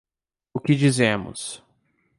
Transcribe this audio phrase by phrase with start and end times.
[0.51, 1.61] O que dizemos